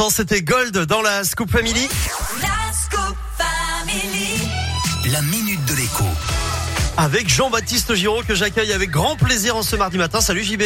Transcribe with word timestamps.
l'instant, 0.00 0.16
c'était 0.16 0.40
Gold 0.42 0.86
dans 0.86 1.02
la 1.02 1.24
Scoop 1.24 1.50
Family. 1.50 1.86
La 2.40 2.72
Scoop 2.72 3.16
Family. 3.36 4.48
La 5.12 5.20
minute 5.20 5.62
de 5.66 5.74
l'écho. 5.74 6.04
Avec 6.96 7.28
Jean-Baptiste 7.30 7.94
Giraud 7.94 8.22
que 8.26 8.34
j'accueille 8.34 8.72
avec 8.72 8.90
grand 8.90 9.16
plaisir 9.16 9.56
en 9.56 9.62
ce 9.62 9.74
mardi 9.76 9.96
matin. 9.96 10.20
Salut 10.20 10.44
JB. 10.44 10.62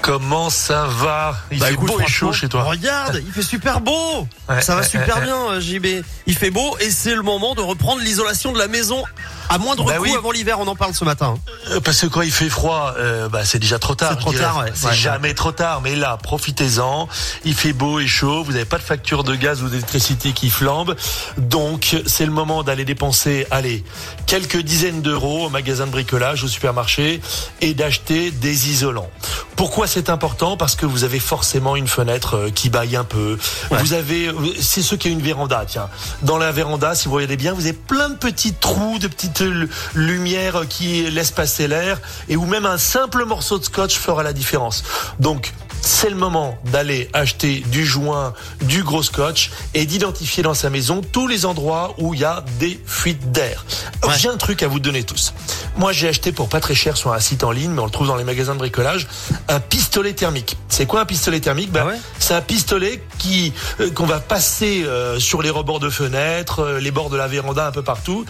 Comment 0.00 0.50
ça 0.50 0.86
va? 0.86 1.36
Il 1.52 1.58
Bah, 1.60 1.66
fait 1.66 1.74
écoute, 1.74 1.88
beau 1.88 2.00
et 2.00 2.06
chaud 2.06 2.32
chez 2.32 2.48
toi. 2.48 2.64
Regarde, 2.64 3.22
il 3.24 3.32
fait 3.32 3.42
super 3.42 3.80
beau. 3.80 4.26
Ouais, 4.48 4.60
ça 4.60 4.74
va 4.74 4.80
ouais, 4.82 4.86
super 4.88 5.16
ouais, 5.18 5.22
bien, 5.24 5.36
euh, 5.52 5.60
JB. 5.60 6.04
Il 6.26 6.34
fait 6.36 6.50
beau 6.50 6.76
et 6.80 6.90
c'est 6.90 7.14
le 7.14 7.22
moment 7.22 7.54
de 7.54 7.60
reprendre 7.60 8.00
l'isolation 8.02 8.52
de 8.52 8.58
la 8.58 8.66
maison 8.68 9.04
à 9.48 9.58
moindre 9.58 9.84
Bah 9.84 9.96
coût 9.98 10.04
oui. 10.04 10.14
avant 10.16 10.30
l'hiver. 10.32 10.58
On 10.60 10.66
en 10.66 10.74
parle 10.76 10.94
ce 10.94 11.04
matin. 11.04 11.36
Euh, 11.70 11.80
Parce 11.80 12.00
que 12.00 12.06
quand 12.06 12.22
il 12.22 12.32
fait 12.32 12.48
froid, 12.48 12.94
euh, 12.98 13.28
bah, 13.28 13.44
c'est 13.44 13.58
déjà 13.58 13.78
trop 13.78 13.94
tard. 13.94 14.10
C'est 14.12 14.16
je 14.16 14.20
trop 14.20 14.30
dirais. 14.32 14.42
tard, 14.44 14.58
ouais. 14.58 14.72
C'est 14.74 14.86
Ouais, 14.88 14.94
jamais 14.94 15.34
trop 15.34 15.52
tard. 15.52 15.80
Mais 15.82 15.94
là, 15.94 16.16
profitez-en. 16.22 17.08
Il 17.44 17.54
fait 17.54 17.72
beau 17.72 18.00
et 18.00 18.06
chaud. 18.06 18.42
Vous 18.44 18.52
n'avez 18.52 18.64
pas 18.64 18.78
de 18.78 18.82
facture 18.82 19.22
de 19.24 19.34
gaz 19.36 19.62
ou 19.62 19.68
d'électricité 19.68 20.32
qui 20.32 20.50
flambe. 20.50 20.96
Donc, 21.38 21.96
c'est 22.06 22.26
le 22.26 22.32
moment 22.32 22.62
d'aller 22.62 22.84
dépenser, 22.84 23.46
allez, 23.50 23.84
quelques 24.26 24.58
dizaines 24.62 25.02
d'euros 25.02 25.41
au 25.44 25.50
magasin 25.50 25.86
de 25.86 25.90
bricolage, 25.90 26.44
au 26.44 26.48
supermarché 26.48 27.20
et 27.60 27.74
d'acheter 27.74 28.30
des 28.30 28.70
isolants. 28.70 29.10
Pourquoi 29.56 29.86
c'est 29.86 30.10
important? 30.10 30.56
Parce 30.56 30.74
que 30.74 30.86
vous 30.86 31.04
avez 31.04 31.20
forcément 31.20 31.76
une 31.76 31.86
fenêtre 31.86 32.36
euh, 32.36 32.50
qui 32.50 32.68
baille 32.68 32.96
un 32.96 33.04
peu. 33.04 33.38
Ouais. 33.70 33.78
Vous 33.78 33.92
avez, 33.92 34.30
c'est 34.60 34.82
ceux 34.82 34.96
qui 34.96 35.08
ont 35.08 35.12
une 35.12 35.22
véranda. 35.22 35.64
Tiens, 35.68 35.88
dans 36.22 36.38
la 36.38 36.50
véranda, 36.52 36.94
si 36.94 37.08
vous 37.08 37.14
regardez 37.14 37.36
bien, 37.36 37.52
vous 37.52 37.66
avez 37.66 37.72
plein 37.72 38.08
de 38.08 38.16
petits 38.16 38.54
trous, 38.54 38.98
de 38.98 39.06
petites 39.06 39.42
euh, 39.42 39.68
lumières 39.94 40.66
qui 40.68 41.08
laissent 41.10 41.30
passer 41.30 41.68
l'air, 41.68 42.00
et 42.28 42.36
où 42.36 42.46
même 42.46 42.66
un 42.66 42.78
simple 42.78 43.24
morceau 43.24 43.58
de 43.58 43.64
scotch 43.64 43.96
fera 43.96 44.22
la 44.22 44.32
différence. 44.32 44.82
Donc 45.20 45.52
c'est 45.82 46.10
le 46.10 46.16
moment 46.16 46.56
d'aller 46.66 47.10
acheter 47.12 47.62
du 47.66 47.84
joint, 47.84 48.34
du 48.62 48.84
gros 48.84 49.02
scotch 49.02 49.50
et 49.74 49.84
d'identifier 49.84 50.42
dans 50.42 50.54
sa 50.54 50.70
maison 50.70 51.00
tous 51.00 51.26
les 51.26 51.44
endroits 51.44 51.94
où 51.98 52.14
il 52.14 52.20
y 52.20 52.24
a 52.24 52.44
des 52.60 52.80
fuites 52.86 53.32
d'air. 53.32 53.64
Ouais. 54.04 54.14
J'ai 54.18 54.28
un 54.28 54.36
truc 54.36 54.62
à 54.62 54.68
vous 54.68 54.80
donner 54.80 55.04
tous. 55.04 55.32
Moi, 55.76 55.92
j'ai 55.92 56.08
acheté 56.08 56.32
pour 56.32 56.48
pas 56.48 56.58
très 56.60 56.74
cher 56.74 56.96
sur 56.96 57.12
un 57.12 57.20
site 57.20 57.44
en 57.44 57.50
ligne, 57.52 57.70
mais 57.70 57.80
on 57.80 57.84
le 57.84 57.90
trouve 57.90 58.08
dans 58.08 58.16
les 58.16 58.24
magasins 58.24 58.54
de 58.54 58.58
bricolage, 58.58 59.06
un 59.48 59.60
pistolet 59.60 60.12
thermique. 60.12 60.56
C'est 60.68 60.86
quoi 60.86 61.00
un 61.02 61.04
pistolet 61.04 61.38
thermique? 61.40 61.70
Ben, 61.70 61.82
Ah 61.84 61.86
ouais? 61.90 62.00
C'est 62.18 62.34
un 62.34 62.40
pistolet 62.40 63.02
qui 63.18 63.52
euh, 63.80 63.90
qu'on 63.90 64.06
va 64.06 64.18
passer 64.18 64.82
euh, 64.84 65.18
sur 65.20 65.40
les 65.42 65.50
rebords 65.50 65.78
de 65.80 65.88
fenêtres, 65.90 66.60
euh, 66.60 66.80
les 66.80 66.90
bords 66.90 67.10
de 67.10 67.16
la 67.16 67.28
véranda, 67.28 67.66
un 67.66 67.70
peu 67.72 67.82
partout, 67.82 68.24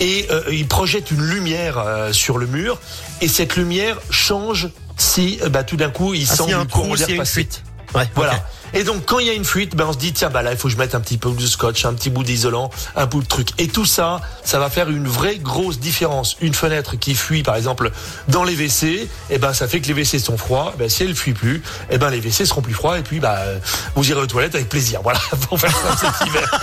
et 0.00 0.26
euh, 0.30 0.42
il 0.52 0.68
projette 0.68 1.10
une 1.10 1.22
lumière 1.22 1.78
euh, 1.78 2.12
sur 2.12 2.36
le 2.38 2.46
mur, 2.46 2.78
et 3.22 3.28
cette 3.28 3.56
lumière 3.56 3.98
change 4.10 4.68
si 4.96 5.40
bah, 5.50 5.64
tout 5.64 5.76
d'un 5.76 5.90
coup 5.90 6.14
il 6.14 6.26
Ah, 6.30 6.36
sent 6.36 6.52
a 6.52 6.58
un 6.58 6.64
du 6.64 6.70
courant 6.70 6.94
trou, 6.94 7.10
une 7.12 7.24
fuite. 7.24 7.62
Ouais, 7.94 8.08
Voilà. 8.14 8.44
Et 8.76 8.82
donc 8.82 9.04
quand 9.06 9.20
il 9.20 9.26
y 9.26 9.30
a 9.30 9.34
une 9.34 9.44
fuite, 9.44 9.76
ben 9.76 9.86
on 9.88 9.92
se 9.92 9.98
dit 9.98 10.12
tiens 10.12 10.30
bah 10.30 10.42
là 10.42 10.50
il 10.50 10.58
faut 10.58 10.66
que 10.66 10.74
je 10.74 10.78
mette 10.78 10.96
un 10.96 11.00
petit 11.00 11.16
peu 11.16 11.30
de 11.30 11.46
scotch, 11.46 11.84
un 11.84 11.94
petit 11.94 12.10
bout 12.10 12.24
d'isolant, 12.24 12.70
un 12.96 13.06
bout 13.06 13.22
de 13.22 13.26
truc. 13.26 13.50
Et 13.58 13.68
tout 13.68 13.84
ça, 13.84 14.20
ça 14.42 14.58
va 14.58 14.68
faire 14.68 14.90
une 14.90 15.06
vraie 15.06 15.38
grosse 15.38 15.78
différence. 15.78 16.36
Une 16.40 16.54
fenêtre 16.54 16.96
qui 16.98 17.14
fuit 17.14 17.44
par 17.44 17.54
exemple 17.54 17.92
dans 18.26 18.42
les 18.42 18.56
WC, 18.56 19.08
et 19.30 19.38
ben 19.38 19.52
ça 19.52 19.68
fait 19.68 19.80
que 19.80 19.86
les 19.86 19.94
WC 19.94 20.18
sont 20.18 20.36
froids. 20.36 20.72
Eh 20.74 20.78
Ben 20.78 20.88
si 20.88 21.04
elle 21.04 21.14
fuit 21.14 21.34
plus, 21.34 21.62
et 21.88 21.98
ben 21.98 22.10
les 22.10 22.18
WC 22.18 22.46
seront 22.46 22.62
plus 22.62 22.74
froids 22.74 22.98
et 22.98 23.02
puis 23.02 23.20
bah 23.20 23.36
euh, 23.38 23.60
vous 23.94 24.10
irez 24.10 24.20
aux 24.20 24.26
toilettes 24.26 24.56
avec 24.56 24.68
plaisir. 24.68 25.02
Voilà 25.04 25.20
pour 25.48 25.60
faire 25.60 25.70
ça 25.76 25.96
cet 25.96 26.26
hiver. 26.26 26.60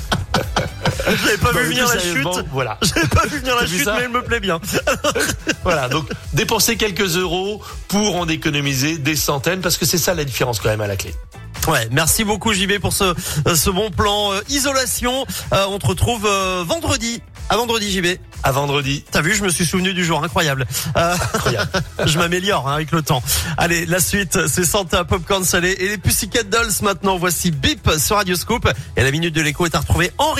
Je 1.16 1.24
n'avais 1.24 1.38
pas 1.38 1.52
Non, 1.52 1.60
vu 1.60 1.66
venir 1.66 1.86
la 1.88 1.98
chute. 1.98 2.46
Voilà. 2.52 2.78
J'avais 2.82 3.08
pas 3.08 3.26
vu 3.26 3.38
venir 3.38 3.56
la 3.56 3.66
chute, 3.66 3.86
mais 3.86 4.02
elle 4.02 4.10
me 4.10 4.22
plaît 4.22 4.40
bien. 4.40 4.60
Voilà, 5.64 5.88
donc 5.88 6.08
dépenser 6.32 6.76
quelques 6.76 7.16
euros 7.16 7.62
pour 7.88 8.16
en 8.16 8.28
économiser 8.28 8.96
des 8.96 9.16
centaines, 9.16 9.60
parce 9.60 9.76
que 9.76 9.84
c'est 9.84 9.98
ça 9.98 10.14
la 10.14 10.24
différence 10.24 10.60
quand 10.60 10.68
même 10.70 10.80
à 10.80 10.86
la 10.86 10.96
clé. 10.96 11.14
Ouais, 11.66 11.88
merci 11.90 12.24
beaucoup 12.24 12.54
JB 12.54 12.78
pour 12.78 12.92
ce, 12.94 13.04
euh, 13.04 13.54
ce 13.54 13.68
bon 13.68 13.90
plan 13.90 14.32
euh, 14.32 14.40
isolation. 14.48 15.26
Euh, 15.52 15.66
on 15.68 15.78
te 15.78 15.86
retrouve 15.86 16.24
euh, 16.26 16.64
vendredi. 16.66 17.20
À 17.50 17.56
vendredi 17.56 17.90
JB. 17.90 18.06
À 18.42 18.52
vendredi. 18.52 19.04
T'as 19.10 19.20
vu, 19.20 19.34
je 19.34 19.42
me 19.42 19.48
suis 19.48 19.66
souvenu 19.66 19.92
du 19.92 20.04
jour, 20.04 20.22
incroyable. 20.22 20.66
Incroyable. 20.94 21.70
je 22.06 22.18
m'améliore 22.18 22.68
hein, 22.68 22.74
avec 22.74 22.92
le 22.92 23.02
temps. 23.02 23.22
Allez, 23.56 23.84
la 23.86 24.00
suite, 24.00 24.46
c'est 24.46 24.64
Santa 24.64 25.04
Popcorn 25.04 25.44
Salé 25.44 25.72
et 25.72 25.88
les 25.88 25.98
Pussycat 25.98 26.44
Dolls 26.44 26.70
maintenant. 26.82 27.16
Voici 27.18 27.50
Bip 27.50 27.90
sur 27.98 28.16
Radio 28.16 28.36
Scoop. 28.36 28.68
Et 28.96 29.02
la 29.02 29.10
minute 29.10 29.34
de 29.34 29.40
l'écho 29.40 29.66
est 29.66 29.74
à 29.74 29.80
retrouver 29.80 30.12
en 30.18 30.32